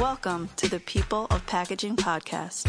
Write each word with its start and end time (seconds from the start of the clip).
Welcome 0.00 0.48
to 0.56 0.66
the 0.66 0.80
People 0.80 1.26
of 1.28 1.44
Packaging 1.44 1.94
podcast, 1.94 2.66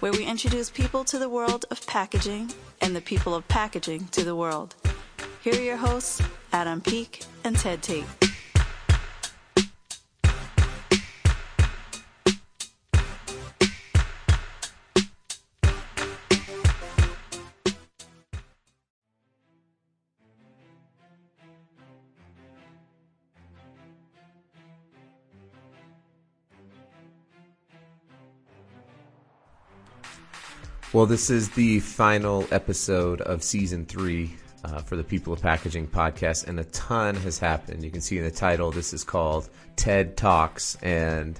where 0.00 0.12
we 0.12 0.24
introduce 0.24 0.70
people 0.70 1.04
to 1.04 1.18
the 1.18 1.28
world 1.28 1.66
of 1.70 1.86
packaging 1.86 2.50
and 2.80 2.96
the 2.96 3.02
people 3.02 3.34
of 3.34 3.46
packaging 3.48 4.06
to 4.12 4.24
the 4.24 4.34
world. 4.34 4.74
Here 5.42 5.52
are 5.52 5.60
your 5.60 5.76
hosts, 5.76 6.22
Adam 6.54 6.80
Peek 6.80 7.26
and 7.44 7.54
Ted 7.54 7.82
Tate. 7.82 8.06
Well, 30.92 31.06
this 31.06 31.30
is 31.30 31.50
the 31.50 31.78
final 31.78 32.48
episode 32.50 33.20
of 33.20 33.44
season 33.44 33.86
three 33.86 34.34
uh, 34.64 34.82
for 34.82 34.96
the 34.96 35.04
People 35.04 35.32
of 35.32 35.40
Packaging 35.40 35.86
podcast, 35.86 36.48
and 36.48 36.58
a 36.58 36.64
ton 36.64 37.14
has 37.14 37.38
happened. 37.38 37.84
You 37.84 37.92
can 37.92 38.00
see 38.00 38.18
in 38.18 38.24
the 38.24 38.30
title, 38.32 38.72
this 38.72 38.92
is 38.92 39.04
called 39.04 39.50
TED 39.76 40.16
Talks, 40.16 40.76
and 40.82 41.38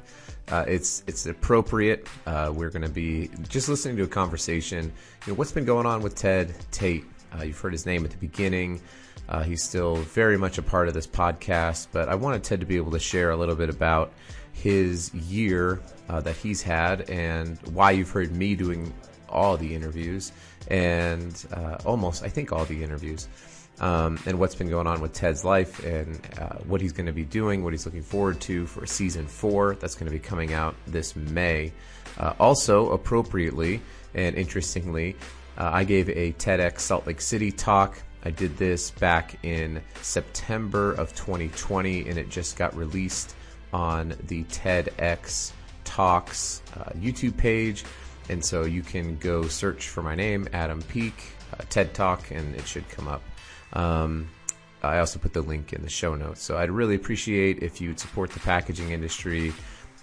uh, 0.53 0.67
it's 0.69 1.03
it's 1.09 1.27
appropriate. 1.27 2.07
Uh, 2.27 2.53
we're 2.55 2.71
going 2.71 2.83
to 2.83 2.89
be 2.89 3.29
just 3.49 3.69
listening 3.69 3.97
to 3.97 4.05
a 4.05 4.07
conversation. 4.07 4.85
You 5.27 5.33
know, 5.33 5.35
what's 5.37 5.51
been 5.51 5.65
going 5.65 5.85
on 5.85 6.01
with 6.01 6.15
Ted 6.15 6.55
Tate? 6.71 7.05
Uh, 7.37 7.43
you've 7.43 7.59
heard 7.59 7.73
his 7.73 7.87
name 7.87 8.05
at 8.05 8.13
the 8.13 8.19
beginning. 8.19 8.81
Uh, 9.29 9.43
he's 9.43 9.65
still 9.65 9.97
very 9.97 10.39
much 10.39 10.59
a 10.59 10.63
part 10.63 10.87
of 10.87 10.95
this 10.95 11.09
podcast, 11.09 11.89
but 11.91 12.09
I 12.09 12.15
wanted 12.15 12.45
Ted 12.45 12.61
to 12.61 12.67
be 12.67 12.77
able 12.77 12.93
to 12.93 13.01
share 13.01 13.33
a 13.33 13.37
little 13.37 13.57
bit 13.57 13.69
about 13.69 14.13
his 14.53 15.13
year 15.13 15.81
uh, 16.09 16.21
that 16.21 16.37
he's 16.37 16.63
had 16.63 17.11
and 17.11 17.59
why 17.73 17.91
you've 17.91 18.11
heard 18.11 18.31
me 18.31 18.55
doing 18.55 18.93
all 19.31 19.57
the 19.57 19.75
interviews 19.75 20.33
and 20.69 21.47
uh, 21.53 21.79
almost, 21.85 22.23
I 22.23 22.29
think, 22.29 22.53
all 22.53 22.65
the 22.65 22.83
interviews. 22.83 23.29
Um, 23.81 24.19
and 24.27 24.39
what's 24.39 24.55
been 24.55 24.69
going 24.69 24.87
on 24.87 25.01
with 25.01 25.15
Ted's 25.15 25.43
life 25.43 25.83
and 25.85 26.21
uh, 26.39 26.57
what 26.67 26.83
he's 26.83 26.93
going 26.93 27.07
to 27.07 27.13
be 27.13 27.25
doing, 27.25 27.65
what 27.65 27.73
he's 27.73 27.87
looking 27.87 28.03
forward 28.03 28.39
to 28.43 28.67
for 28.67 28.85
season 28.85 29.27
four. 29.27 29.75
That's 29.77 29.95
going 29.95 30.05
to 30.05 30.13
be 30.13 30.19
coming 30.19 30.53
out 30.53 30.75
this 30.87 31.17
May. 31.17 31.73
Uh, 32.19 32.35
also, 32.39 32.91
appropriately 32.91 33.81
and 34.15 34.37
interestingly, 34.37 35.17
uh, 35.57 35.71
I 35.73 35.85
gave 35.85 36.11
a 36.11 36.33
TEDx 36.33 36.81
Salt 36.81 37.07
Lake 37.07 37.23
City 37.23 37.51
talk. 37.51 37.99
I 38.23 38.31
did 38.31 38.59
this 38.59 38.91
back 38.91 39.39
in 39.43 39.81
September 40.03 40.93
of 40.93 41.15
2020, 41.15 42.07
and 42.07 42.19
it 42.19 42.29
just 42.29 42.59
got 42.59 42.77
released 42.77 43.35
on 43.73 44.15
the 44.27 44.45
TEDx 44.45 45.53
Talks 45.85 46.63
uh, 46.77 46.91
YouTube 46.97 47.37
page. 47.37 47.85
And 48.29 48.45
so 48.45 48.65
you 48.65 48.83
can 48.83 49.17
go 49.17 49.49
search 49.49 49.89
for 49.89 50.03
my 50.03 50.15
name, 50.15 50.49
Adam 50.53 50.83
Peek, 50.83 51.15
uh, 51.53 51.65
TED 51.69 51.95
Talk, 51.95 52.31
and 52.31 52.55
it 52.55 52.67
should 52.67 52.89
come 52.89 53.09
up. 53.09 53.23
Um, 53.73 54.29
I 54.83 54.99
also 54.99 55.19
put 55.19 55.33
the 55.33 55.43
link 55.43 55.73
in 55.73 55.83
the 55.83 55.91
show 55.91 56.15
notes. 56.15 56.43
So 56.43 56.57
I'd 56.57 56.71
really 56.71 56.95
appreciate 56.95 57.63
if 57.63 57.81
you'd 57.81 57.99
support 57.99 58.31
the 58.31 58.41
packaging 58.41 58.93
industry. 58.93 59.53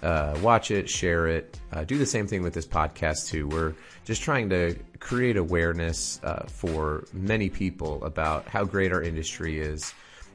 Uh, 0.02 0.38
watch 0.42 0.70
it, 0.70 0.88
share 0.88 1.26
it, 1.26 1.58
uh, 1.72 1.82
do 1.82 1.98
the 1.98 2.06
same 2.06 2.26
thing 2.26 2.42
with 2.42 2.54
this 2.54 2.66
podcast 2.66 3.28
too. 3.28 3.48
We're 3.48 3.74
just 4.04 4.22
trying 4.22 4.48
to 4.50 4.78
create 5.00 5.36
awareness 5.36 6.20
uh, 6.22 6.44
for 6.46 7.04
many 7.12 7.48
people 7.48 8.04
about 8.04 8.46
how 8.46 8.64
great 8.64 8.92
our 8.92 9.02
industry 9.02 9.58
is, 9.58 9.92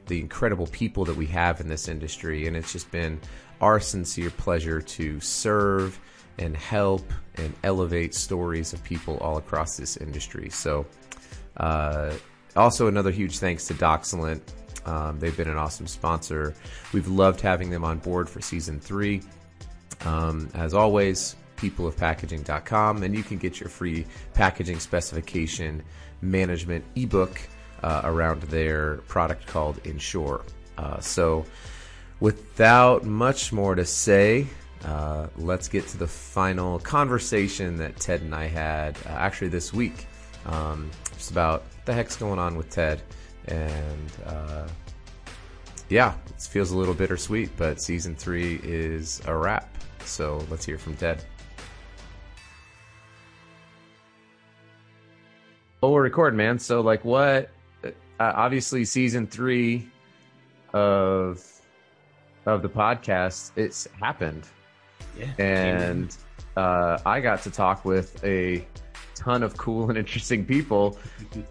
the 0.08 0.20
incredible 0.20 0.68
people 0.68 1.06
that 1.06 1.16
we 1.16 1.28
have 1.28 1.62
in 1.62 1.70
this 1.70 1.88
industry, 1.88 2.46
and 2.46 2.58
it's 2.58 2.74
just 2.74 2.92
been 2.92 3.22
our 3.62 3.80
sincere 3.80 4.32
pleasure 4.32 4.82
to 4.82 5.22
serve 5.22 5.98
and 6.38 6.56
help 6.56 7.04
and 7.36 7.54
elevate 7.64 8.14
stories 8.14 8.74
of 8.74 8.84
people 8.84 9.18
all 9.18 9.38
across 9.38 9.78
this 9.78 9.98
industry. 9.98 10.50
So, 10.50 10.86
uh, 11.58 12.14
also 12.56 12.88
another 12.88 13.12
huge 13.12 13.40
thanks 13.40 13.66
to 13.68 13.74
Doxalent. 13.74 14.42
Um, 14.86 15.20
they've 15.20 15.36
been 15.36 15.50
an 15.50 15.58
awesome 15.58 15.88
sponsor. 15.88 16.54
We've 16.94 17.08
loved 17.08 17.42
having 17.42 17.70
them 17.70 17.84
on 17.84 18.00
board 18.00 18.30
for 18.30 18.42
season 18.42 18.80
three. 18.80 19.22
Um, 20.06 20.50
as 20.54 20.74
always, 20.74 21.36
peopleofpackaging.com, 21.58 23.04
and 23.04 23.16
you 23.16 23.24
can 23.24 23.38
get 23.38 23.60
your 23.60 23.70
free 23.70 24.06
packaging 24.34 24.80
specification 24.80 25.84
management 26.22 26.84
ebook 26.96 27.40
uh, 27.82 28.02
around 28.04 28.42
their 28.44 28.98
product 29.08 29.46
called 29.48 29.80
Ensure. 29.86 30.44
Uh, 30.78 31.00
so, 31.00 31.46
without 32.20 33.06
much 33.06 33.54
more 33.54 33.76
to 33.76 33.86
say, 33.86 34.48
uh, 34.86 35.28
let's 35.38 35.68
get 35.68 35.88
to 35.88 35.98
the 35.98 36.08
final 36.08 36.80
conversation 36.80 37.78
that 37.78 37.96
Ted 37.98 38.22
and 38.22 38.36
I 38.36 38.48
had 38.48 38.98
uh, 39.06 39.10
actually 39.10 39.50
this 39.50 39.74
week. 39.74 40.08
Um, 40.46 40.92
just 41.18 41.32
about 41.32 41.64
the 41.86 41.94
heck's 41.94 42.16
going 42.16 42.40
on 42.40 42.58
with 42.58 42.70
Ted. 42.70 43.02
And 43.48 44.12
uh, 44.26 44.68
yeah, 45.90 46.16
it 46.28 46.42
feels 46.42 46.72
a 46.72 46.78
little 46.78 46.94
bittersweet, 46.94 47.50
but 47.58 47.82
season 47.82 48.16
three 48.16 48.60
is 48.64 49.22
a 49.26 49.36
wrap. 49.36 49.70
So 50.06 50.46
let's 50.50 50.66
hear 50.66 50.78
from 50.78 50.96
Ted. 50.98 51.24
Well, 55.82 55.92
we're 55.92 56.04
recording, 56.04 56.38
man. 56.38 56.60
So, 56.60 56.80
like, 56.80 57.04
what? 57.04 57.50
Uh, 57.84 57.92
obviously, 58.20 58.86
season 58.86 59.28
three 59.28 59.90
of 60.74 61.46
of 62.46 62.62
the 62.62 62.70
podcast, 62.70 63.52
it's 63.58 63.88
happened. 64.02 64.48
Yeah. 65.18 65.32
and 65.38 66.16
uh, 66.58 66.98
I 67.06 67.20
got 67.22 67.42
to 67.44 67.52
talk 67.52 67.86
with 67.86 68.24
a 68.24 68.66
ton 69.16 69.44
of 69.44 69.58
cool 69.58 69.90
and 69.90 69.98
interesting 69.98 70.46
people. 70.46 70.98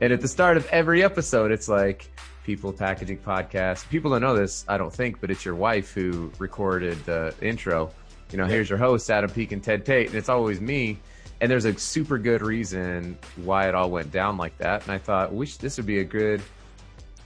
and 0.01 0.13
at 0.13 0.21
the 0.21 0.29
start 0.29 0.57
of 0.57 0.67
every 0.67 1.03
episode, 1.03 1.51
it's 1.53 1.69
like 1.69 2.11
people 2.45 2.73
packaging 2.73 3.19
podcast. 3.19 3.89
People 3.89 4.11
don't 4.11 4.21
know 4.21 4.35
this, 4.37 4.65
I 4.69 4.77
don't 4.77 4.93
think, 4.93 5.21
but 5.21 5.31
it's 5.31 5.45
your 5.45 5.55
wife 5.55 5.93
who 5.93 6.31
recorded 6.39 7.05
the 7.05 7.35
intro. 7.41 7.91
You 8.31 8.39
know, 8.39 8.45
Yeah. 8.45 8.51
here's 8.53 8.69
your 8.71 8.79
host, 8.79 9.11
Adam 9.11 9.31
Peek 9.31 9.53
and 9.53 9.63
Ted 9.63 9.85
Tate, 9.87 10.09
and 10.09 10.17
it's 10.17 10.29
always 10.29 10.61
me. 10.61 10.99
And 11.41 11.51
there's 11.51 11.65
a 11.65 11.77
super 11.79 12.19
good 12.19 12.41
reason 12.43 13.19
why 13.45 13.69
it 13.69 13.75
all 13.75 13.91
went 13.91 14.11
down 14.13 14.37
like 14.37 14.57
that. 14.59 14.83
And 14.83 14.93
I 14.93 14.99
thought, 14.99 15.33
wish 15.33 15.57
this 15.57 15.77
would 15.77 15.87
be 15.87 15.99
a 15.99 16.05
good, 16.05 16.41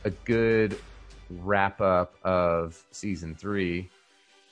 a 0.04 0.10
good 0.10 0.78
wrap 1.30 1.80
up 1.80 2.14
of 2.24 2.82
season 2.92 3.34
three 3.34 3.90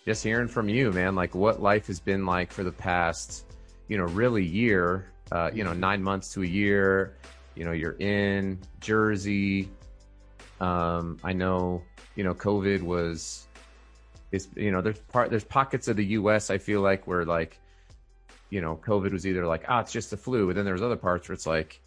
just 0.05 0.23
hearing 0.23 0.49
from 0.49 0.69
you, 0.69 0.93
man, 0.93 1.15
like 1.15 1.35
what 1.35 1.63
life 1.63 1.87
has 1.87 1.99
been 1.99 2.27
like 2.27 2.53
for 2.53 2.63
the 2.63 2.73
past, 2.73 3.47
you 3.89 3.97
know, 3.97 4.05
really 4.05 4.45
year, 4.45 5.11
uh, 5.33 5.51
you 5.53 5.65
know, 5.65 5.73
nine 5.73 6.03
months 6.03 6.33
to 6.35 6.43
a 6.43 6.47
year. 6.47 7.17
You 7.55 7.65
know, 7.65 7.73
you're 7.73 7.97
in 7.99 8.59
Jersey. 8.81 9.71
Um, 10.61 11.19
I 11.25 11.33
know, 11.33 11.83
you 12.17 12.25
know, 12.25 12.35
COVID 12.35 12.83
was, 12.83 13.47
it's, 14.33 14.49
you 14.57 14.73
know, 14.73 14.81
there's 14.81 14.99
part, 14.99 15.31
there's 15.31 15.45
pockets 15.45 15.89
of 15.89 15.97
the 15.97 16.05
U.S. 16.07 16.51
I 16.51 16.59
feel 16.59 16.81
like 16.81 17.07
where 17.07 17.25
like, 17.25 17.59
you 18.51 18.61
know, 18.61 18.79
COVID 18.85 19.13
was 19.13 19.27
either 19.27 19.47
like, 19.47 19.65
ah, 19.69 19.81
it's 19.81 19.93
just 19.93 20.11
the 20.11 20.17
flu, 20.17 20.47
but 20.47 20.57
then 20.57 20.65
there's 20.65 20.83
other 20.83 20.97
parts 20.97 21.29
where 21.29 21.35
it's 21.35 21.47
like, 21.47 21.81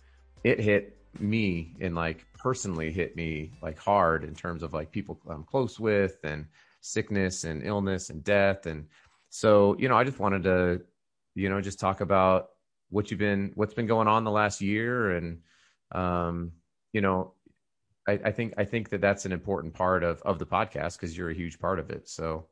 it 0.43 0.59
hit 0.59 0.97
me 1.19 1.73
and 1.79 1.95
like 1.95 2.25
personally 2.37 2.91
hit 2.91 3.15
me 3.15 3.51
like 3.61 3.77
hard 3.77 4.23
in 4.23 4.35
terms 4.35 4.63
of 4.63 4.73
like 4.73 4.91
people 4.91 5.19
I'm 5.29 5.43
close 5.43 5.79
with 5.79 6.17
and 6.23 6.45
sickness 6.81 7.43
and 7.43 7.63
illness 7.65 8.09
and 8.09 8.23
death. 8.23 8.65
And 8.65 8.87
so 9.29 9.75
you 9.77 9.89
know 9.89 9.97
i 9.97 10.03
just 10.05 10.19
wanted 10.19 10.43
to 10.43 10.81
you 11.35 11.49
know 11.49 11.59
just 11.59 11.79
talk 11.79 12.01
about 12.01 12.49
what 12.89 13.11
you've 13.11 13.19
been 13.19 13.51
what's 13.55 13.73
been 13.73 13.87
going 13.87 14.07
on 14.07 14.23
the 14.23 14.31
last 14.31 14.61
year. 14.61 15.11
And 15.11 15.39
um 15.91 16.51
you 16.93 17.01
know 17.01 17.33
i, 18.07 18.13
I 18.13 18.31
think 18.31 18.53
i 18.57 18.63
think 18.63 18.89
that 18.89 19.01
that's 19.01 19.25
an 19.25 19.31
important 19.31 19.73
part 19.73 20.03
of 20.03 20.21
of 20.21 20.39
the 20.39 20.45
podcast 20.45 20.97
because 20.97 21.17
you're 21.17 21.29
a 21.29 21.35
huge 21.35 21.59
part 21.59 21.79
of 21.79 21.89
it. 21.89 22.07
So 22.07 22.47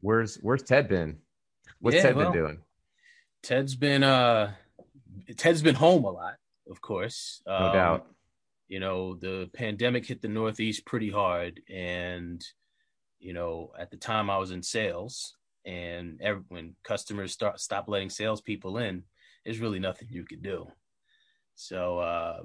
where's 0.00 0.36
where's 0.36 0.62
ted 0.62 0.88
been? 0.88 1.18
What's 1.80 1.96
Yeah, 1.96 2.02
ted 2.02 2.16
well, 2.16 2.30
been 2.30 2.40
doing? 2.42 2.58
Ted's 3.42 3.74
been 3.74 4.02
uh 4.02 4.52
Ted's 5.36 5.62
been 5.62 5.74
home 5.74 6.04
a 6.04 6.10
lot, 6.10 6.34
of 6.70 6.80
course. 6.80 7.42
no 7.46 7.54
Um, 7.54 7.72
doubt 7.72 8.06
You 8.68 8.80
know, 8.80 9.14
the 9.14 9.48
pandemic 9.54 10.06
hit 10.06 10.20
the 10.22 10.28
Northeast 10.28 10.84
pretty 10.84 11.10
hard, 11.10 11.60
and 11.70 12.44
you 13.24 13.32
know, 13.32 13.72
at 13.78 13.90
the 13.90 13.96
time 13.96 14.28
I 14.28 14.36
was 14.36 14.50
in 14.50 14.62
sales, 14.62 15.34
and 15.64 16.20
every, 16.20 16.42
when 16.48 16.76
customers 16.84 17.32
start 17.32 17.58
stop 17.58 17.88
letting 17.88 18.10
salespeople 18.10 18.76
in, 18.76 19.02
there's 19.44 19.60
really 19.60 19.78
nothing 19.78 20.08
you 20.10 20.24
could 20.24 20.42
do. 20.42 20.68
So, 21.54 22.00
uh, 22.00 22.42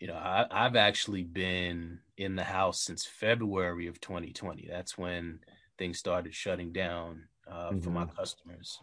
you 0.00 0.08
know, 0.08 0.14
I, 0.14 0.46
I've 0.50 0.74
actually 0.74 1.22
been 1.22 2.00
in 2.16 2.34
the 2.34 2.42
house 2.42 2.82
since 2.82 3.06
February 3.06 3.86
of 3.86 4.00
2020. 4.00 4.66
That's 4.68 4.98
when 4.98 5.38
things 5.78 6.00
started 6.00 6.34
shutting 6.34 6.72
down 6.72 7.28
uh, 7.48 7.76
for 7.80 7.90
my 7.90 8.06
customers. 8.06 8.80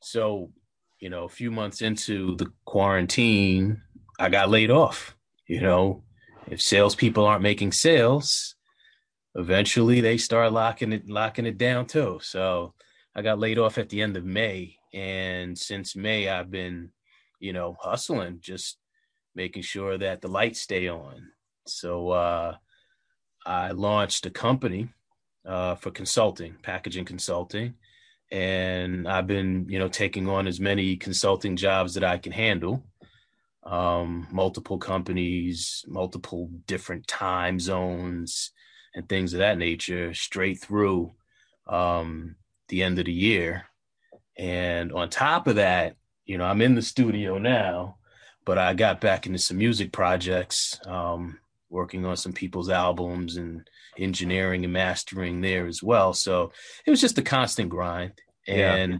So, 0.00 0.52
you 1.00 1.10
know, 1.10 1.24
a 1.24 1.28
few 1.28 1.50
months 1.50 1.82
into 1.82 2.36
the 2.36 2.52
quarantine, 2.64 3.82
I 4.20 4.28
got 4.28 4.50
laid 4.50 4.70
off. 4.70 5.16
You 5.48 5.62
know, 5.62 6.04
if 6.46 6.62
salespeople 6.62 7.26
aren't 7.26 7.42
making 7.42 7.72
sales, 7.72 8.53
eventually 9.34 10.00
they 10.00 10.16
start 10.16 10.52
locking 10.52 10.92
it 10.92 11.08
locking 11.08 11.46
it 11.46 11.58
down 11.58 11.86
too. 11.86 12.18
So 12.22 12.74
I 13.14 13.22
got 13.22 13.38
laid 13.38 13.58
off 13.58 13.78
at 13.78 13.88
the 13.88 14.02
end 14.02 14.16
of 14.16 14.24
May, 14.24 14.76
and 14.92 15.56
since 15.58 15.96
May 15.96 16.28
I've 16.28 16.50
been, 16.50 16.90
you 17.40 17.52
know, 17.52 17.76
hustling, 17.80 18.38
just 18.40 18.78
making 19.34 19.62
sure 19.62 19.98
that 19.98 20.20
the 20.20 20.28
lights 20.28 20.60
stay 20.60 20.88
on. 20.88 21.28
So 21.66 22.10
uh, 22.10 22.56
I 23.46 23.70
launched 23.72 24.26
a 24.26 24.30
company 24.30 24.88
uh, 25.46 25.74
for 25.76 25.90
consulting, 25.90 26.56
packaging 26.62 27.04
consulting, 27.04 27.74
and 28.30 29.08
I've 29.08 29.26
been, 29.26 29.66
you 29.68 29.78
know, 29.78 29.88
taking 29.88 30.28
on 30.28 30.46
as 30.46 30.60
many 30.60 30.96
consulting 30.96 31.56
jobs 31.56 31.94
that 31.94 32.04
I 32.04 32.18
can 32.18 32.32
handle. 32.32 32.84
Um, 33.64 34.28
multiple 34.30 34.76
companies, 34.76 35.84
multiple 35.88 36.50
different 36.66 37.06
time 37.06 37.58
zones, 37.58 38.50
and 38.94 39.08
things 39.08 39.32
of 39.32 39.40
that 39.40 39.58
nature, 39.58 40.14
straight 40.14 40.60
through 40.60 41.12
um, 41.66 42.36
the 42.68 42.82
end 42.82 42.98
of 42.98 43.06
the 43.06 43.12
year. 43.12 43.64
And 44.36 44.92
on 44.92 45.10
top 45.10 45.46
of 45.46 45.56
that, 45.56 45.96
you 46.26 46.38
know, 46.38 46.44
I'm 46.44 46.60
in 46.60 46.74
the 46.74 46.82
studio 46.82 47.38
now, 47.38 47.96
but 48.44 48.58
I 48.58 48.74
got 48.74 49.00
back 49.00 49.26
into 49.26 49.38
some 49.38 49.58
music 49.58 49.92
projects, 49.92 50.78
um, 50.86 51.38
working 51.70 52.04
on 52.04 52.16
some 52.16 52.32
people's 52.32 52.70
albums 52.70 53.36
and 53.36 53.68
engineering 53.98 54.64
and 54.64 54.72
mastering 54.72 55.40
there 55.40 55.66
as 55.66 55.82
well. 55.82 56.12
So 56.12 56.52
it 56.86 56.90
was 56.90 57.00
just 57.00 57.18
a 57.18 57.22
constant 57.22 57.70
grind. 57.70 58.12
And, 58.46 58.92
yeah. 58.92 58.98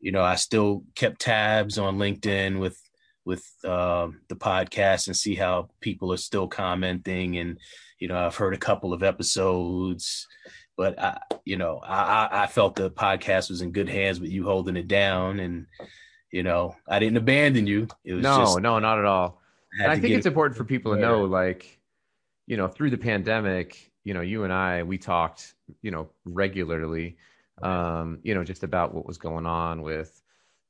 you 0.00 0.12
know, 0.12 0.22
I 0.22 0.36
still 0.36 0.84
kept 0.94 1.20
tabs 1.20 1.78
on 1.78 1.98
LinkedIn 1.98 2.58
with 2.58 2.78
with 3.24 3.46
um, 3.64 4.20
the 4.28 4.34
podcast 4.34 5.06
and 5.06 5.16
see 5.16 5.36
how 5.36 5.68
people 5.80 6.12
are 6.12 6.16
still 6.16 6.48
commenting. 6.48 7.38
And, 7.38 7.58
you 8.02 8.08
know, 8.08 8.16
I've 8.16 8.34
heard 8.34 8.52
a 8.52 8.58
couple 8.58 8.92
of 8.92 9.04
episodes, 9.04 10.26
but 10.76 10.98
I, 10.98 11.20
you 11.44 11.56
know, 11.56 11.78
I, 11.78 12.42
I 12.42 12.46
felt 12.48 12.74
the 12.74 12.90
podcast 12.90 13.48
was 13.48 13.62
in 13.62 13.70
good 13.70 13.88
hands 13.88 14.18
with 14.18 14.32
you 14.32 14.42
holding 14.44 14.74
it 14.74 14.88
down. 14.88 15.38
And, 15.38 15.66
you 16.32 16.42
know, 16.42 16.74
I 16.88 16.98
didn't 16.98 17.18
abandon 17.18 17.68
you. 17.68 17.86
It 18.04 18.14
was 18.14 18.24
no, 18.24 18.38
just, 18.38 18.60
no, 18.60 18.80
not 18.80 18.98
at 18.98 19.04
all. 19.04 19.40
I, 19.80 19.92
I 19.92 20.00
think 20.00 20.14
it's 20.14 20.26
important 20.26 20.56
for 20.56 20.64
people 20.64 20.96
to 20.96 21.00
know, 21.00 21.26
like, 21.26 21.78
you 22.48 22.56
know, 22.56 22.66
through 22.66 22.90
the 22.90 22.98
pandemic, 22.98 23.92
you 24.02 24.14
know, 24.14 24.20
you 24.20 24.42
and 24.42 24.52
I, 24.52 24.82
we 24.82 24.98
talked, 24.98 25.54
you 25.80 25.92
know, 25.92 26.10
regularly, 26.24 27.18
um, 27.62 28.18
you 28.24 28.34
know, 28.34 28.42
just 28.42 28.64
about 28.64 28.92
what 28.92 29.06
was 29.06 29.16
going 29.16 29.46
on 29.46 29.80
with 29.80 30.20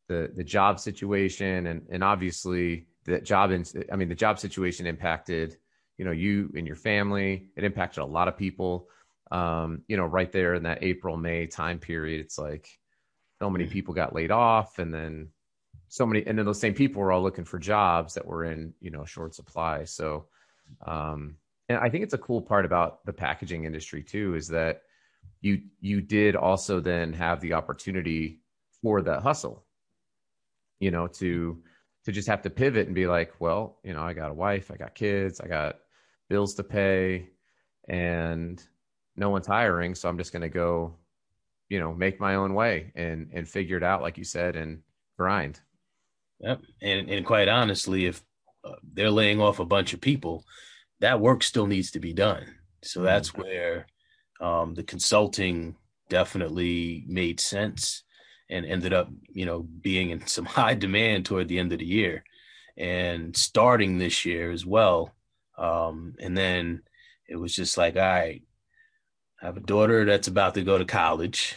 the 0.09 0.31
the 0.37 0.45
job 0.45 0.81
situation, 0.81 1.67
and 1.67 1.87
and 1.91 2.05
obviously 2.05 2.89
the 3.05 3.21
job, 3.21 3.53
in, 3.53 3.65
I 3.91 3.97
mean, 3.97 4.11
the 4.11 4.15
job 4.15 4.39
situation 4.39 4.87
impacted, 4.87 5.57
you 5.99 6.05
know, 6.05 6.11
you 6.11 6.53
and 6.57 6.67
your 6.67 6.77
family. 6.77 7.49
It 7.57 7.65
impacted 7.65 8.03
a 8.03 8.07
lot 8.07 8.29
of 8.29 8.37
people. 8.37 8.89
Um, 9.31 9.83
you 9.89 9.97
know, 9.97 10.05
right 10.05 10.31
there 10.31 10.55
in 10.55 10.65
that 10.65 10.83
April 10.83 11.17
May 11.17 11.47
time 11.47 11.79
period, 11.79 12.21
it's 12.21 12.39
like 12.39 12.69
so 13.41 13.49
many 13.49 13.65
mm-hmm. 13.65 13.73
people 13.73 13.95
got 13.95 14.15
laid 14.15 14.31
off, 14.31 14.79
and 14.79 14.93
then 14.93 15.29
so 15.89 16.07
many, 16.07 16.27
and 16.27 16.39
then 16.39 16.47
those 16.47 16.61
same 16.61 16.75
people 16.75 17.01
were 17.01 17.13
all 17.13 17.23
looking 17.23 17.45
for 17.45 17.59
jobs 17.59 18.15
that 18.15 18.27
were 18.27 18.45
in 18.45 18.75
you 18.81 18.91
know 18.91 19.05
short 19.05 19.35
supply. 19.35 19.85
So, 19.85 20.27
um, 20.87 21.37
and 21.69 21.79
I 21.79 21.89
think 21.89 22.05
it's 22.05 22.15
a 22.15 22.19
cool 22.19 22.43
part 22.43 22.65
about 22.65 23.05
the 23.05 23.13
packaging 23.13 23.65
industry 23.65 24.03
too 24.03 24.35
is 24.35 24.49
that 24.49 24.83
you 25.41 25.63
you 25.81 26.01
did 26.01 26.37
also 26.37 26.81
then 26.81 27.13
have 27.13 27.41
the 27.41 27.55
opportunity 27.55 28.41
for 28.83 29.03
the 29.03 29.21
hustle, 29.21 29.65
you 30.81 30.91
know, 30.91 31.07
to 31.07 31.63
to 32.05 32.13
just 32.13 32.29
have 32.29 32.43
to 32.43 32.51
pivot 32.51 32.87
and 32.87 32.95
be 32.95 33.07
like, 33.07 33.33
well, 33.39 33.79
you 33.85 33.93
know, 33.93 34.03
I 34.03 34.13
got 34.13 34.31
a 34.31 34.35
wife, 34.35 34.71
I 34.71 34.77
got 34.77 34.95
kids, 34.95 35.41
I 35.41 35.47
got 35.47 35.79
bills 36.29 36.55
to 36.55 36.65
pay, 36.65 37.29
and 37.89 38.63
no 39.17 39.31
one's 39.31 39.47
hiring, 39.47 39.95
so 39.95 40.09
I'm 40.09 40.19
just 40.19 40.33
going 40.33 40.43
to 40.43 40.49
go, 40.49 40.97
you 41.69 41.79
know, 41.79 41.93
make 41.93 42.21
my 42.21 42.35
own 42.35 42.55
way 42.55 42.93
and 42.95 43.31
and 43.33 43.49
figure 43.49 43.77
it 43.77 43.83
out, 43.83 44.03
like 44.03 44.19
you 44.19 44.25
said, 44.25 44.57
and 44.57 44.83
grind. 45.19 45.61
Yep, 46.41 46.63
and 46.83 47.09
and 47.09 47.27
quite 47.27 47.49
honestly, 47.49 48.07
if 48.07 48.23
uh, 48.65 48.73
they're 48.93 49.11
laying 49.11 49.41
off 49.41 49.61
a 49.61 49.65
bunch 49.65 49.93
of 49.93 50.01
people, 50.01 50.45
that 51.01 51.21
work 51.21 51.43
still 51.43 51.67
needs 51.67 51.91
to 51.93 52.01
be 52.01 52.13
done. 52.13 52.47
So 52.83 52.99
mm-hmm. 52.99 53.07
that's 53.07 53.35
where 53.35 53.87
um, 54.41 54.75
the 54.75 54.83
consulting 54.83 55.77
definitely 56.09 57.05
made 57.07 57.41
sense 57.41 58.03
and 58.53 58.67
ended 58.67 58.93
up, 58.93 59.09
you 59.33 59.47
know, 59.47 59.61
being 59.61 60.11
in 60.11 60.27
some 60.27 60.45
high 60.59 60.75
demand 60.75 61.27
toward 61.27 61.49
the 61.49 61.59
end 61.59 61.73
of 61.73 61.79
the 61.79 61.87
year 61.87 62.25
and 62.77 63.37
starting 63.37 63.99
this 63.99 64.25
year 64.25 64.51
as 64.51 64.65
well. 64.65 65.13
Um, 65.59 66.15
and 66.21 66.37
then 66.37 66.83
it 67.29 67.37
was 67.37 67.55
just 67.55 67.77
like, 67.77 67.97
all 67.97 68.03
right, 68.03 68.43
I 69.43 69.47
have 69.47 69.57
a 69.57 69.61
daughter 69.61 70.05
that's 70.05 70.29
about 70.29 70.55
to 70.55 70.63
go 70.63 70.79
to 70.79 70.85
college. 70.85 71.57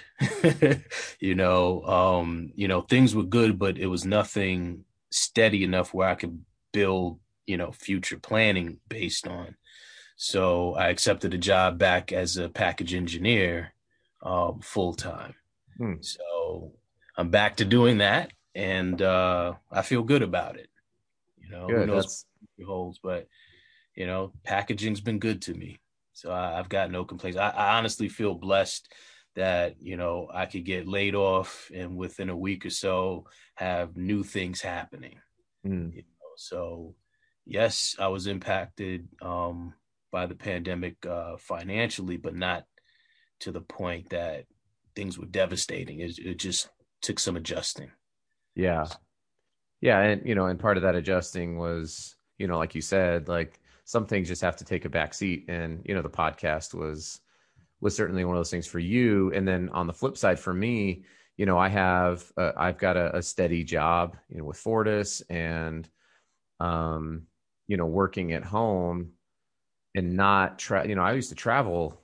you 1.19 1.35
know, 1.35 1.83
um, 1.83 2.51
you 2.55 2.67
know, 2.67 2.81
things 2.81 3.13
were 3.13 3.23
good, 3.23 3.59
but 3.59 3.77
it 3.77 3.87
was 3.87 4.05
nothing 4.05 4.85
steady 5.11 5.63
enough 5.63 5.93
where 5.93 6.09
I 6.09 6.15
could 6.15 6.43
build 6.73 7.19
you 7.45 7.57
know 7.57 7.71
future 7.71 8.17
planning 8.17 8.77
based 8.89 9.27
on 9.27 9.55
so 10.17 10.73
i 10.75 10.89
accepted 10.89 11.33
a 11.33 11.37
job 11.37 11.77
back 11.77 12.11
as 12.11 12.37
a 12.37 12.49
package 12.49 12.93
engineer 12.93 13.73
um, 14.23 14.59
full 14.61 14.93
time 14.93 15.35
hmm. 15.77 15.93
so 16.01 16.73
i'm 17.17 17.29
back 17.29 17.57
to 17.57 17.65
doing 17.65 17.99
that 17.99 18.31
and 18.53 19.01
uh, 19.01 19.53
i 19.71 19.81
feel 19.81 20.03
good 20.03 20.21
about 20.21 20.57
it 20.57 20.69
you 21.37 21.49
know 21.49 21.67
good. 21.67 21.77
who 21.77 21.85
knows 21.85 22.25
what 22.55 22.67
holds 22.67 22.99
but 23.01 23.27
you 23.95 24.05
know 24.05 24.31
packaging's 24.43 25.01
been 25.01 25.19
good 25.19 25.41
to 25.41 25.53
me 25.53 25.79
so 26.13 26.31
I, 26.31 26.53
have 26.55 26.69
got 26.69 26.91
no 26.91 27.03
complaints 27.03 27.37
I, 27.37 27.49
I 27.49 27.77
honestly 27.77 28.09
feel 28.09 28.33
blessed 28.33 28.91
that 29.35 29.75
you 29.81 29.97
know 29.97 30.29
i 30.33 30.45
could 30.45 30.65
get 30.65 30.87
laid 30.87 31.15
off 31.15 31.69
and 31.73 31.97
within 31.97 32.29
a 32.29 32.37
week 32.37 32.65
or 32.65 32.69
so 32.69 33.25
have 33.55 33.97
new 33.97 34.23
things 34.23 34.61
happening 34.61 35.19
mm. 35.65 35.93
you 35.93 36.01
know, 36.01 36.33
so 36.37 36.95
yes, 37.45 37.95
I 37.99 38.07
was 38.07 38.27
impacted 38.27 39.07
um, 39.21 39.73
by 40.11 40.25
the 40.25 40.35
pandemic 40.35 41.05
uh, 41.05 41.37
financially, 41.37 42.17
but 42.17 42.35
not 42.35 42.65
to 43.41 43.51
the 43.51 43.61
point 43.61 44.09
that 44.09 44.45
things 44.95 45.17
were 45.17 45.25
devastating. 45.25 45.99
It, 45.99 46.17
it 46.17 46.37
just 46.37 46.69
took 47.01 47.19
some 47.19 47.35
adjusting. 47.35 47.91
Yeah. 48.55 48.87
Yeah. 49.81 49.99
And, 49.99 50.25
you 50.25 50.35
know, 50.35 50.45
and 50.45 50.59
part 50.59 50.77
of 50.77 50.83
that 50.83 50.95
adjusting 50.95 51.57
was, 51.57 52.15
you 52.37 52.47
know, 52.47 52.57
like 52.57 52.75
you 52.75 52.81
said, 52.81 53.27
like 53.27 53.59
some 53.83 54.05
things 54.05 54.27
just 54.27 54.41
have 54.41 54.57
to 54.57 54.65
take 54.65 54.85
a 54.85 54.89
back 54.89 55.13
seat. 55.13 55.45
And, 55.47 55.81
you 55.85 55.93
know, 55.93 56.01
the 56.01 56.09
podcast 56.09 56.73
was, 56.73 57.19
was 57.81 57.95
certainly 57.95 58.25
one 58.25 58.35
of 58.35 58.39
those 58.39 58.49
things 58.49 58.67
for 58.67 58.79
you. 58.79 59.31
And 59.33 59.47
then 59.47 59.69
on 59.69 59.87
the 59.87 59.93
flip 59.93 60.17
side 60.17 60.39
for 60.39 60.53
me, 60.53 61.03
you 61.37 61.45
know, 61.45 61.57
I 61.57 61.67
have, 61.67 62.31
uh, 62.37 62.53
I've 62.57 62.77
got 62.77 62.97
a, 62.97 63.17
a 63.17 63.21
steady 63.21 63.63
job, 63.63 64.15
you 64.29 64.37
know, 64.37 64.45
with 64.45 64.57
Fortis 64.57 65.21
and, 65.29 65.87
um, 66.59 67.23
you 67.67 67.77
know, 67.77 67.85
working 67.85 68.31
at 68.31 68.43
home 68.43 69.11
and 69.93 70.15
not 70.15 70.57
try, 70.57 70.85
you 70.85 70.95
know, 70.95 71.03
I 71.03 71.13
used 71.13 71.29
to 71.29 71.35
travel 71.35 72.01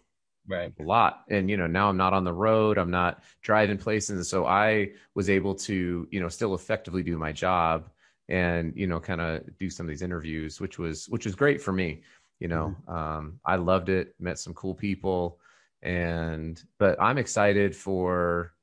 right. 0.47 0.73
a 0.79 0.83
lot. 0.83 1.23
And 1.29 1.49
you 1.49 1.57
know 1.57 1.67
now 1.67 1.89
i'm 1.89 1.97
not 1.97 2.13
on 2.13 2.23
the 2.23 2.33
road 2.33 2.77
i'm 2.77 2.91
not 2.91 3.23
driving 3.41 3.77
places. 3.77 4.17
And 4.17 4.25
so 4.25 4.45
i 4.45 4.91
was 5.15 5.29
able 5.29 5.55
to 5.55 6.07
you 6.11 6.19
know 6.19 6.29
still 6.29 6.55
effectively 6.55 7.03
do 7.03 7.17
my 7.17 7.31
job 7.31 7.89
and 8.29 8.73
you 8.75 8.87
know 8.87 8.99
kind 8.99 9.21
of 9.21 9.57
do 9.57 9.69
some 9.69 9.85
of 9.85 9.89
these 9.89 10.01
interviews 10.01 10.61
which 10.61 10.79
was 10.79 11.07
which 11.09 11.25
was 11.25 11.35
great 11.35 11.61
for 11.61 11.71
me 11.71 12.01
you 12.39 12.47
know. 12.47 12.75
Mm-hmm. 12.87 12.93
um, 12.93 13.39
i 13.45 13.55
loved 13.55 13.89
it 13.89 14.15
met 14.19 14.39
some 14.39 14.53
cool 14.53 14.75
people. 14.75 15.39
And 15.83 16.61
but 16.77 17.01
i'm 17.01 17.17
excited 17.17 17.75
for 17.75 18.53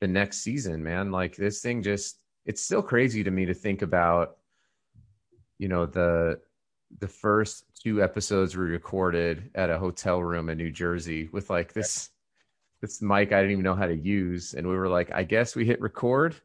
the 0.00 0.08
next 0.08 0.38
season 0.38 0.82
man. 0.82 1.10
Like 1.10 1.36
this 1.36 1.60
thing 1.60 1.82
just 1.82 2.20
it's 2.46 2.62
still 2.62 2.82
crazy 2.82 3.24
to 3.24 3.30
me 3.30 3.46
to 3.46 3.54
think 3.54 3.82
about 3.82 4.36
you 5.58 5.68
know 5.68 5.86
the 5.86 6.40
the 7.00 7.08
first 7.08 7.64
two 7.82 8.02
episodes 8.02 8.56
we 8.56 8.64
recorded 8.64 9.50
at 9.54 9.70
a 9.70 9.78
hotel 9.78 10.22
room 10.22 10.48
in 10.48 10.58
New 10.58 10.70
Jersey 10.70 11.28
with 11.32 11.50
like 11.50 11.72
this 11.72 12.10
this 12.80 13.02
mic 13.02 13.32
I 13.32 13.40
didn't 13.40 13.52
even 13.52 13.64
know 13.64 13.74
how 13.74 13.86
to 13.86 13.96
use, 13.96 14.54
and 14.54 14.66
we 14.66 14.76
were 14.76 14.88
like, 14.88 15.10
I 15.12 15.24
guess 15.24 15.56
we 15.56 15.64
hit 15.64 15.80
record 15.80 16.36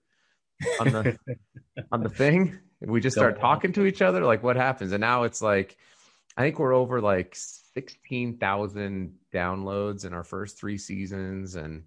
on 0.80 0.92
the 0.92 1.18
on 1.92 2.02
the 2.02 2.10
thing, 2.10 2.58
and 2.82 2.92
we 2.92 3.02
just 3.02 3.16
start 3.16 3.40
talking 3.40 3.72
to 3.74 3.86
each 3.86 4.02
other. 4.02 4.24
Like, 4.24 4.44
what 4.44 4.56
happens? 4.56 4.92
And 4.92 5.02
now 5.02 5.24
it's 5.24 5.42
like, 5.42 5.78
I 6.36 6.42
think 6.42 6.60
we're 6.60 6.74
over 6.74 7.02
like 7.02 7.36
sixteen 7.36 8.38
thousand 8.38 9.14
downloads 9.34 10.06
in 10.06 10.14
our 10.14 10.24
first 10.24 10.58
three 10.58 10.78
seasons, 10.78 11.56
and 11.56 11.84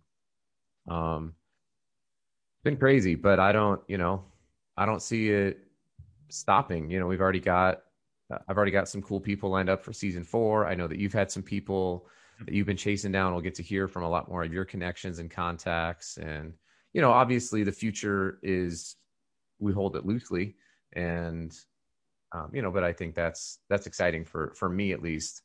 um, 0.88 1.34
it's 2.54 2.64
been 2.64 2.76
crazy. 2.76 3.16
But 3.16 3.40
I 3.40 3.52
don't, 3.52 3.80
you 3.88 3.98
know, 3.98 4.24
I 4.76 4.86
don't 4.86 5.02
see 5.02 5.30
it 5.30 5.58
stopping. 6.28 6.90
You 6.90 7.00
know, 7.00 7.06
we've 7.06 7.20
already 7.20 7.40
got 7.40 7.82
uh, 8.32 8.38
I've 8.48 8.56
already 8.56 8.72
got 8.72 8.88
some 8.88 9.02
cool 9.02 9.20
people 9.20 9.50
lined 9.50 9.68
up 9.68 9.82
for 9.82 9.92
season 9.92 10.24
four. 10.24 10.66
I 10.66 10.74
know 10.74 10.86
that 10.86 10.98
you've 10.98 11.12
had 11.12 11.30
some 11.30 11.42
people 11.42 12.08
that 12.44 12.52
you've 12.52 12.66
been 12.66 12.76
chasing 12.76 13.12
down. 13.12 13.32
We'll 13.32 13.42
get 13.42 13.54
to 13.56 13.62
hear 13.62 13.88
from 13.88 14.02
a 14.02 14.08
lot 14.08 14.28
more 14.28 14.42
of 14.42 14.52
your 14.52 14.64
connections 14.64 15.18
and 15.18 15.30
contacts. 15.30 16.16
And, 16.16 16.52
you 16.92 17.00
know, 17.00 17.12
obviously 17.12 17.64
the 17.64 17.72
future 17.72 18.38
is 18.42 18.96
we 19.58 19.72
hold 19.72 19.96
it 19.96 20.04
loosely 20.04 20.56
and, 20.92 21.56
um, 22.32 22.50
you 22.52 22.60
know, 22.60 22.70
but 22.70 22.84
I 22.84 22.92
think 22.92 23.14
that's, 23.14 23.60
that's 23.70 23.86
exciting 23.86 24.24
for, 24.24 24.52
for 24.56 24.68
me 24.68 24.92
at 24.92 25.02
least. 25.02 25.42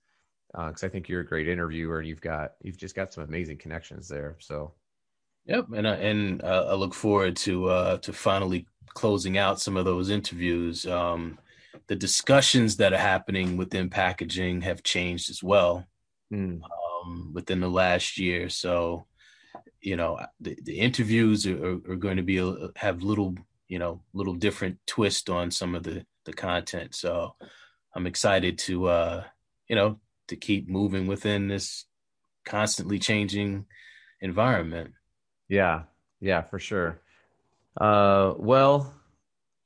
Uh, 0.54 0.70
cause 0.70 0.84
I 0.84 0.90
think 0.90 1.08
you're 1.08 1.22
a 1.22 1.26
great 1.26 1.48
interviewer 1.48 2.00
and 2.00 2.08
you've 2.08 2.20
got, 2.20 2.54
you've 2.62 2.78
just 2.78 2.96
got 2.96 3.14
some 3.14 3.24
amazing 3.24 3.58
connections 3.58 4.10
there. 4.10 4.36
So, 4.40 4.74
Yep, 5.46 5.68
and 5.76 5.88
I, 5.88 5.96
and 5.96 6.44
uh, 6.44 6.68
I 6.70 6.76
look 6.76 6.94
forward 6.94 7.36
to 7.38 7.68
uh, 7.68 7.98
to 7.98 8.14
finally 8.14 8.68
closing 8.94 9.38
out 9.38 9.60
some 9.60 9.76
of 9.76 9.86
those 9.86 10.10
interviews. 10.10 10.86
Um, 10.86 11.40
the 11.88 11.96
discussions 11.96 12.78
that 12.78 12.94
are 12.94 12.98
happening 12.98 13.58
within 13.58 13.90
packaging 13.90 14.62
have 14.62 14.84
changed 14.84 15.30
as 15.30 15.44
well 15.44 15.86
mm. 16.32 16.62
um, 16.62 17.32
within 17.34 17.60
the 17.60 17.70
last 17.70 18.18
year. 18.18 18.50
So, 18.50 19.06
you 19.82 19.96
know, 19.96 20.20
the, 20.40 20.58
the 20.64 20.80
interviews 20.80 21.48
are, 21.48 21.80
are, 21.90 21.96
going 21.96 22.18
to 22.18 22.24
be 22.24 22.38
a, 22.38 22.70
have 22.76 23.04
little, 23.04 23.36
you 23.68 23.80
know, 23.80 24.02
little 24.14 24.36
different 24.36 24.78
twist 24.86 25.30
on 25.30 25.52
some 25.52 25.76
of 25.76 25.84
the 25.84 26.06
the 26.26 26.34
content. 26.34 26.94
So, 26.94 27.36
I'm 27.96 28.08
excited 28.08 28.58
to, 28.60 28.88
uh, 28.88 29.24
you 29.68 29.76
know, 29.76 30.00
to 30.28 30.36
keep 30.36 30.70
moving 30.70 31.08
within 31.08 31.48
this 31.48 31.86
constantly 32.46 33.00
changing 33.00 33.66
environment. 34.22 34.94
Yeah, 35.50 35.84
yeah, 36.20 36.42
for 36.42 36.60
sure. 36.60 37.02
Uh, 37.80 38.34
well, 38.38 38.94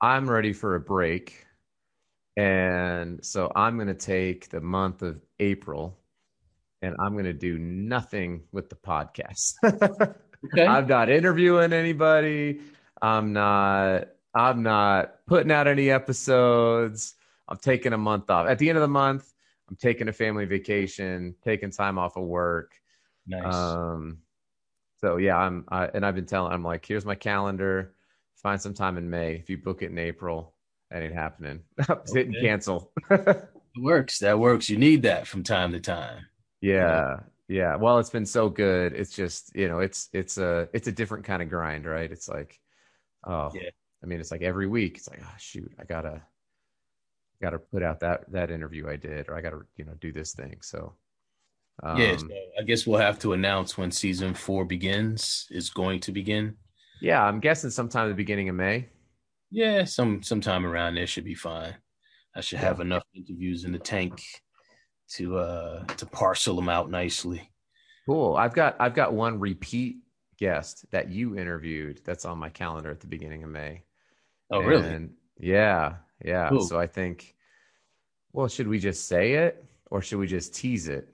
I'm 0.02 0.30
ready 0.30 0.54
for 0.54 0.76
a 0.76 0.80
break. 0.80 1.45
And 2.38 3.24
so 3.24 3.52
I'm 3.56 3.78
going 3.78 3.88
to 3.88 3.94
take 3.94 4.50
the 4.50 4.60
month 4.60 5.02
of 5.02 5.22
April 5.40 5.98
and 6.82 6.96
I'm 7.00 7.14
going 7.14 7.26
to 7.26 7.34
do 7.34 7.58
nothing 7.58 8.44
with 8.52 8.70
the 8.70 8.76
podcast. 8.76 9.54
okay. 9.64 10.66
I'm 10.66 10.88
not 10.88 11.10
interviewing 11.10 11.74
anybody. 11.74 12.62
I'm 13.02 13.34
not 13.34 14.10
I'm 14.34 14.64
not 14.64 15.26
putting 15.28 15.52
out 15.52 15.68
any 15.68 15.90
episodes. 15.90 17.16
I'm 17.48 17.58
taking 17.58 17.94
a 17.94 17.98
month 17.98 18.30
off. 18.30 18.48
At 18.48 18.60
the 18.60 18.70
end 18.70 18.78
of 18.78 18.82
the 18.82 18.88
month, 18.88 19.32
I'm 19.70 19.78
taking 19.78 20.10
a 20.10 20.14
family 20.14 20.46
vacation, 20.46 21.36
taking 21.44 21.72
time 21.72 21.98
off 21.98 22.18
of 22.18 22.24
work. 22.24 22.74
Nice. 23.28 23.54
Um 23.54 24.20
so 24.98 25.18
yeah, 25.18 25.38
I'm 25.38 25.66
I, 25.70 25.86
and 25.86 26.06
I've 26.06 26.16
been 26.16 26.26
telling 26.26 26.52
I'm 26.52 26.64
like, 26.64 26.86
here's 26.86 27.06
my 27.06 27.16
calendar. 27.16 27.94
Find 28.36 28.62
some 28.62 28.74
time 28.74 28.98
in 28.98 29.10
May. 29.10 29.36
If 29.36 29.50
you 29.50 29.58
book 29.58 29.82
it 29.82 29.92
in 29.92 29.98
April, 29.98 30.55
that 30.92 31.02
ain't 31.02 31.14
happening. 31.14 31.62
Hit 32.14 32.28
and 32.28 32.36
cancel. 32.42 32.92
it 33.10 33.48
works. 33.82 34.20
That 34.20 34.40
works. 34.40 34.70
You 34.70 34.78
need 34.78 35.04
that 35.04 35.28
from 35.28 35.44
time 35.44 35.72
to 35.74 35.80
time. 35.80 36.26
Yeah. 36.62 37.18
Yeah. 37.48 37.76
Well, 37.76 38.00
it's 38.00 38.10
been 38.10 38.26
so 38.26 38.50
good. 38.50 38.94
It's 38.94 39.16
just, 39.16 39.56
you 39.56 39.68
know, 39.68 39.80
it's 39.80 40.10
it's 40.14 40.38
a 40.38 40.68
it's 40.74 40.88
a 40.88 40.92
different 40.92 41.26
kind 41.26 41.42
of 41.42 41.50
grind, 41.50 41.86
right? 41.86 42.12
It's 42.12 42.28
like, 42.28 42.60
oh 43.26 43.52
yeah. 43.54 43.70
I 44.04 44.08
mean, 44.08 44.20
it's 44.20 44.32
like 44.32 44.42
every 44.42 44.68
week, 44.68 44.98
it's 44.98 45.10
like, 45.10 45.22
oh 45.24 45.36
shoot, 45.38 45.72
I 45.80 45.84
gotta 45.84 46.22
gotta 47.42 47.60
put 47.60 47.84
out 47.84 48.00
that 48.02 48.32
that 48.32 48.52
interview 48.52 48.90
I 48.90 48.96
did, 48.96 49.30
or 49.30 49.36
I 49.36 49.42
gotta, 49.42 49.62
you 49.78 49.86
know, 49.86 49.94
do 50.00 50.12
this 50.12 50.34
thing. 50.34 50.58
So 50.62 50.96
um, 51.84 52.00
yeah, 52.00 52.16
so 52.18 52.28
I 52.60 52.64
guess 52.64 52.88
we'll 52.88 53.00
have 53.00 53.20
to 53.20 53.34
announce 53.34 53.78
when 53.78 53.92
season 53.92 54.34
four 54.34 54.66
begins. 54.66 55.48
Is 55.50 55.70
going 55.70 56.00
to 56.02 56.12
begin. 56.12 56.56
Yeah, 57.02 57.24
I'm 57.24 57.40
guessing 57.40 57.70
sometime 57.70 58.06
at 58.06 58.10
the 58.10 58.16
beginning 58.16 58.50
of 58.50 58.56
May. 58.56 58.88
Yeah, 59.56 59.86
some 59.86 60.22
sometime 60.22 60.66
around 60.66 60.96
there 60.96 61.08
should 61.08 61.24
be 61.24 61.34
fine. 61.34 61.74
I 62.36 62.42
should 62.42 62.60
have 62.60 62.82
enough 62.82 63.04
interviews 63.16 63.64
in 63.64 63.72
the 63.72 63.80
tank 63.80 64.22
to 65.12 65.38
uh 65.38 65.86
to 65.86 66.06
parcel 66.06 66.58
them 66.58 66.68
out 66.68 66.92
nicely. 66.92 67.50
Cool. 68.06 68.36
I've 68.36 68.54
got 68.54 68.76
I've 68.82 68.94
got 68.94 69.14
one 69.14 69.40
repeat 69.40 70.00
guest 70.38 70.86
that 70.92 71.10
you 71.10 71.38
interviewed 71.38 72.02
that's 72.04 72.26
on 72.26 72.38
my 72.38 72.50
calendar 72.50 72.92
at 72.92 73.00
the 73.00 73.08
beginning 73.08 73.44
of 73.44 73.50
May. 73.50 73.84
Oh, 74.52 74.60
and 74.60 74.68
really? 74.68 75.10
Yeah, 75.40 75.96
yeah. 76.22 76.50
Cool. 76.50 76.60
So 76.60 76.78
I 76.78 76.88
think, 76.88 77.34
well, 78.34 78.50
should 78.50 78.68
we 78.68 78.78
just 78.78 79.08
say 79.08 79.36
it 79.36 79.64
or 79.90 80.02
should 80.02 80.20
we 80.20 80.28
just 80.28 80.54
tease 80.54 80.90
it? 80.90 81.08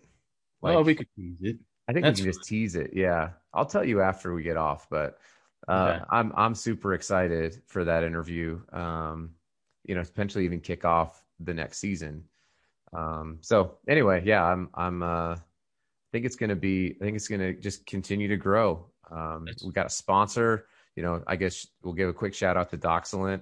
Like, 0.64 0.76
oh, 0.76 0.82
we 0.82 0.96
could 0.96 1.08
tease 1.16 1.38
it. 1.42 1.58
I 1.88 1.94
think 1.94 2.06
That's 2.06 2.20
we 2.20 2.26
can 2.26 2.34
just 2.34 2.50
tease 2.50 2.76
it. 2.76 2.90
Yeah, 2.96 3.34
I'll 3.54 3.68
tell 3.68 3.86
you 3.86 4.02
after 4.02 4.34
we 4.34 4.42
get 4.42 4.58
off, 4.58 4.88
but 4.90 5.20
uh, 5.72 5.94
okay. 5.96 6.04
I'm 6.10 6.34
I'm 6.36 6.56
super 6.56 6.94
excited 6.94 7.62
for 7.68 7.86
that 7.86 8.04
interview. 8.04 8.60
Um, 8.74 9.32
you 9.86 9.96
know, 9.96 10.02
potentially 10.02 10.46
even 10.46 10.60
kick 10.60 10.84
off 10.84 11.24
the 11.40 11.54
next 11.54 11.80
season. 11.80 12.26
Um, 12.94 13.38
so 13.42 13.78
anyway, 13.88 14.22
yeah, 14.26 14.44
I'm 14.44 14.70
I'm 14.74 15.02
uh, 15.02 15.36
I 15.36 15.40
think 16.12 16.26
it's 16.26 16.36
gonna 16.36 16.58
be 16.58 16.98
I 17.00 17.04
think 17.06 17.16
it's 17.16 17.30
gonna 17.30 17.54
just 17.54 17.86
continue 17.86 18.28
to 18.28 18.38
grow. 18.38 18.86
Um, 19.10 19.48
we 19.64 19.72
got 19.72 19.86
a 19.86 19.90
sponsor. 19.90 20.68
You 20.96 21.04
know, 21.04 21.24
I 21.26 21.38
guess 21.38 21.66
we'll 21.84 21.94
give 21.94 22.10
a 22.10 22.14
quick 22.14 22.34
shout 22.34 22.58
out 22.58 22.70
to 22.72 22.78
Doxalent 22.78 23.42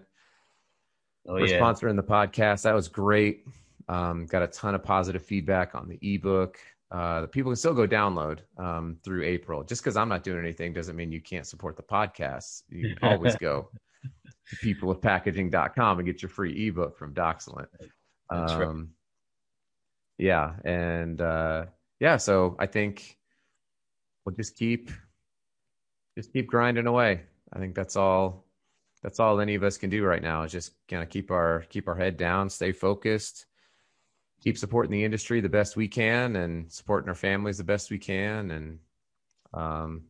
oh, 1.27 1.37
for 1.39 1.47
yeah. 1.47 1.59
sponsoring 1.59 1.95
the 1.95 2.03
podcast. 2.03 2.61
That 2.61 2.75
was 2.75 2.87
great. 2.87 3.47
Um, 3.87 4.27
got 4.27 4.43
a 4.43 4.47
ton 4.47 4.75
of 4.75 4.83
positive 4.83 5.23
feedback 5.23 5.73
on 5.73 5.89
the 5.89 5.97
ebook 6.13 6.59
uh, 6.91 7.27
people 7.27 7.51
can 7.51 7.55
still 7.55 7.73
go 7.73 7.87
download 7.87 8.39
um, 8.57 8.97
through 9.03 9.23
April. 9.23 9.63
Just 9.63 9.83
because 9.83 9.95
I'm 9.95 10.09
not 10.09 10.23
doing 10.23 10.39
anything 10.39 10.73
doesn't 10.73 10.95
mean 10.95 11.11
you 11.11 11.21
can't 11.21 11.45
support 11.45 11.77
the 11.77 11.83
podcast. 11.83 12.63
You 12.69 12.95
can 12.95 13.09
always 13.09 13.35
go 13.35 13.69
to 14.03 14.55
peoplewithpackaging.com 14.55 15.99
and 15.99 16.05
get 16.05 16.21
your 16.21 16.29
free 16.29 16.67
ebook 16.67 16.97
from 16.97 17.13
Doxalent. 17.13 17.67
Um. 18.29 18.89
Yeah, 20.17 20.53
and 20.65 21.21
uh, 21.21 21.65
yeah, 21.99 22.17
so 22.17 22.55
I 22.59 22.65
think 22.65 23.17
we'll 24.25 24.35
just 24.35 24.57
keep 24.57 24.91
just 26.17 26.33
keep 26.33 26.47
grinding 26.47 26.87
away. 26.87 27.21
I 27.53 27.59
think 27.59 27.73
that's 27.73 27.95
all 27.95 28.45
that's 29.01 29.19
all 29.19 29.39
any 29.39 29.55
of 29.55 29.63
us 29.63 29.77
can 29.77 29.89
do 29.89 30.03
right 30.03 30.21
now 30.21 30.43
is 30.43 30.51
just 30.51 30.73
kind 30.89 31.01
of 31.01 31.09
keep 31.09 31.31
our 31.31 31.63
keep 31.69 31.87
our 31.87 31.95
head 31.95 32.17
down, 32.17 32.49
stay 32.49 32.71
focused, 32.71 33.45
keep 34.43 34.57
supporting 34.57 34.91
the 34.91 35.03
industry 35.03 35.41
the 35.41 35.49
best 35.49 35.75
we 35.75 35.87
can 35.87 36.35
and 36.37 36.71
supporting 36.71 37.09
our 37.09 37.15
families 37.15 37.57
the 37.57 37.63
best 37.63 37.91
we 37.91 37.97
can. 37.97 38.51
And 38.51 38.79
um, 39.53 40.03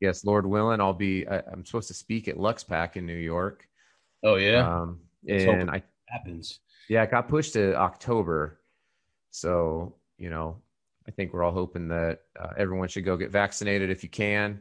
yes, 0.00 0.24
Lord 0.24 0.46
willing, 0.46 0.80
I'll 0.80 0.92
be. 0.94 1.26
I, 1.26 1.42
am 1.52 1.64
supposed 1.64 1.88
to 1.88 1.94
speak 1.94 2.28
at 2.28 2.38
Luxe 2.38 2.64
Pack 2.64 2.96
in 2.96 3.06
New 3.06 3.16
York. 3.16 3.68
Oh 4.24 4.36
yeah, 4.36 4.80
um, 4.80 5.00
and 5.28 5.70
I 5.70 5.82
happens. 6.06 6.60
Yeah, 6.88 7.02
I 7.02 7.06
got 7.06 7.28
pushed 7.28 7.52
to 7.54 7.74
October. 7.74 8.60
So 9.30 9.94
you 10.16 10.30
know, 10.30 10.56
I 11.06 11.10
think 11.10 11.32
we're 11.32 11.42
all 11.42 11.52
hoping 11.52 11.88
that 11.88 12.20
uh, 12.38 12.50
everyone 12.56 12.88
should 12.88 13.04
go 13.04 13.16
get 13.16 13.30
vaccinated 13.30 13.90
if 13.90 14.02
you 14.02 14.08
can, 14.08 14.60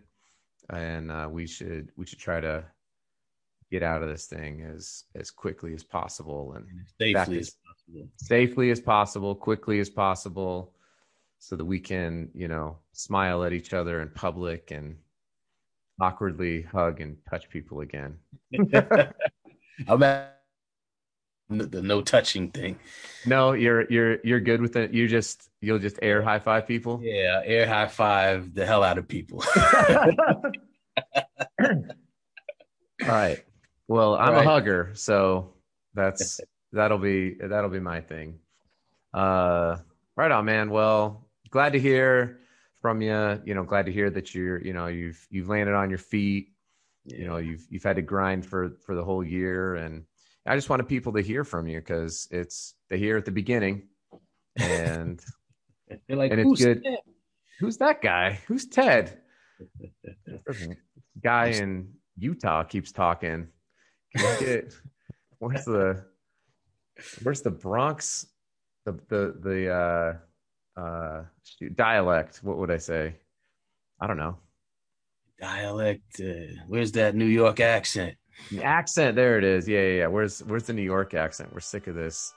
and 0.70 1.12
uh, 1.12 1.28
we 1.30 1.48
should 1.48 1.92
we 1.96 2.06
should 2.06 2.20
try 2.20 2.42
to 2.42 2.66
get 3.72 3.84
out 3.84 4.02
of 4.02 4.10
this 4.10 4.28
thing 4.28 4.62
as 4.62 5.04
as 5.16 5.32
quickly 5.32 5.74
as 5.74 5.84
possible 5.84 6.54
and 6.54 6.66
safely 7.00 7.40
as, 7.40 7.56
safely 8.18 8.72
as 8.72 8.80
possible, 8.80 9.36
quickly 9.36 9.80
as 9.80 9.90
possible, 9.90 10.74
so 11.40 11.56
that 11.56 11.66
we 11.66 11.80
can, 11.80 12.30
you 12.34 12.48
know, 12.48 12.78
smile 12.94 13.44
at 13.44 13.54
each 13.54 13.74
other 13.74 14.02
in 14.02 14.10
public 14.10 14.72
and 14.72 14.98
awkwardly 16.00 16.64
hug 16.64 17.02
and 17.02 17.18
touch 17.30 17.50
people 17.50 17.82
again. 17.82 18.18
I'm 19.88 20.04
at 20.04 20.38
the 21.50 21.82
no 21.82 22.02
touching 22.02 22.52
thing. 22.52 22.78
No, 23.26 23.54
you're 23.54 23.90
you're 23.90 24.18
you're 24.24 24.40
good 24.40 24.62
with 24.62 24.76
it. 24.76 24.94
You 24.94 25.08
just 25.08 25.50
you'll 25.62 25.80
just 25.80 25.98
air 26.02 26.22
high 26.22 26.40
five 26.40 26.68
people. 26.68 27.00
Yeah, 27.02 27.42
air 27.46 27.68
high 27.68 27.88
five 27.88 28.54
the 28.54 28.66
hell 28.66 28.84
out 28.84 28.98
of 28.98 29.08
people. 29.08 29.44
All 31.62 31.72
right. 33.08 33.44
Well, 33.88 34.16
I'm 34.16 34.34
right. 34.34 34.46
a 34.46 34.50
hugger, 34.50 34.92
so 34.96 35.54
that's 35.94 36.42
that'll 36.72 36.98
be 36.98 37.36
that'll 37.42 37.70
be 37.70 37.80
my 37.80 38.02
thing. 38.02 38.40
Uh, 39.14 39.78
right 40.16 40.32
on, 40.32 40.46
man. 40.46 40.70
Well, 40.70 41.28
glad 41.50 41.74
to 41.74 41.80
hear 41.80 42.40
from 42.82 43.02
you. 43.02 43.42
You 43.46 43.56
know, 43.56 43.64
glad 43.64 43.86
to 43.86 43.92
hear 43.92 44.10
that 44.10 44.36
you're 44.36 44.62
you 44.64 44.74
know 44.74 44.88
you've 44.88 45.26
you've 45.30 45.50
landed 45.50 45.76
on 45.76 45.90
your 45.90 46.00
feet. 46.00 46.50
Yeah. 47.06 47.18
You 47.18 47.28
know, 47.28 47.38
you've 47.38 47.66
you've 47.70 47.84
had 47.84 47.96
to 47.96 48.02
grind 48.02 48.46
for 48.46 48.72
for 48.86 48.96
the 48.96 49.04
whole 49.04 49.24
year, 49.24 49.76
and 49.76 50.04
I 50.46 50.56
just 50.56 50.70
wanted 50.70 50.88
people 50.88 51.14
to 51.14 51.22
hear 51.22 51.44
from 51.44 51.68
you 51.68 51.80
because 51.80 52.28
it's 52.32 52.74
they 52.90 52.98
hear 52.98 53.18
at 53.18 53.26
the 53.26 53.32
beginning, 53.32 53.88
and 54.58 55.22
they're 56.08 56.18
like, 56.18 56.32
and 56.32 56.42
it's 56.42 56.64
good. 56.64 56.84
Ted? 56.84 57.00
Who's 57.60 57.78
that 57.78 58.02
guy? 58.02 58.40
Who's 58.48 58.68
Ted? 58.68 59.18
guy 61.24 61.48
in 61.48 61.94
Utah 62.18 62.64
keeps 62.64 62.92
talking. 62.92 63.48
Can 64.16 64.40
get 64.40 64.74
where's 65.40 65.66
the 65.66 66.06
where's 67.24 67.42
the 67.42 67.52
Bronx? 67.52 68.28
The 68.86 68.94
the 69.10 69.36
the 69.42 69.72
uh 69.74 70.80
uh 70.80 71.24
dialect 71.76 72.40
what 72.44 72.58
would 72.58 72.72
I 72.72 72.78
say? 72.78 73.16
I 74.00 74.08
don't 74.08 74.18
know. 74.18 74.38
Dialect 75.40 76.20
uh, 76.20 76.64
where's 76.68 76.92
that 76.94 77.16
New 77.16 77.26
York 77.26 77.60
accent? 77.60 78.16
The 78.52 78.64
accent 78.64 79.16
there 79.16 79.38
it 79.38 79.44
is. 79.44 79.68
Yeah, 79.68 79.82
yeah 79.82 79.94
yeah. 79.94 80.08
Where's 80.08 80.44
where's 80.44 80.64
the 80.64 80.74
New 80.74 80.84
York 80.84 81.14
accent? 81.14 81.54
We're 81.54 81.60
sick 81.60 81.88
of 81.88 81.96
this 81.96 82.34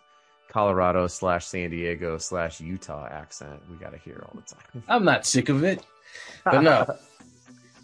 Colorado 0.48 1.06
slash 1.06 1.46
San 1.46 1.70
Diego 1.70 2.18
slash 2.18 2.60
Utah 2.60 3.06
accent 3.10 3.60
we 3.70 3.76
got 3.76 3.92
to 3.92 3.98
hear 3.98 4.24
all 4.26 4.34
the 4.34 4.54
time. 4.54 4.82
I'm 4.88 5.04
not 5.04 5.26
sick 5.26 5.48
of 5.48 5.64
it. 5.64 5.84
But 6.44 6.62
no. 6.62 6.96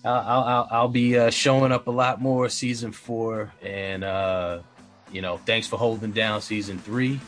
I'll, 0.05 0.45
I'll, 0.45 0.69
I'll 0.71 0.89
be 0.89 1.19
uh, 1.19 1.31
showing 1.31 1.73
up 1.73 1.89
a 1.89 1.91
lot 1.91 2.21
more 2.21 2.49
season 2.49 2.93
four, 2.93 3.53
and 3.61 4.05
uh, 4.05 4.61
you 5.13 5.23
know, 5.23 5.39
thanks 5.39 5.67
for 5.67 5.77
holding 5.79 6.13
down 6.13 6.41
season 6.41 6.79
three. 6.79 7.21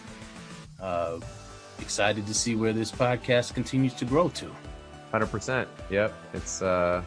Uh, 0.80 1.18
excited 1.80 2.26
to 2.26 2.34
see 2.34 2.54
where 2.54 2.72
this 2.72 2.90
podcast 2.90 3.54
continues 3.54 3.94
to 3.94 4.04
grow 4.04 4.28
to. 4.30 4.50
Hundred 5.10 5.26
percent. 5.26 5.68
Yep, 5.90 6.12
it's 6.34 6.60
uh, 6.62 7.02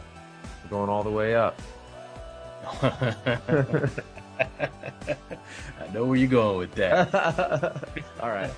going 0.70 0.88
all 0.88 1.02
the 1.02 1.10
way 1.10 1.34
up. 1.34 1.60
I 2.82 3.88
know 5.92 6.04
where 6.04 6.16
you're 6.16 6.28
going 6.28 6.58
with 6.58 6.74
that. 6.76 7.14
all 8.20 8.30
right. 8.30 8.50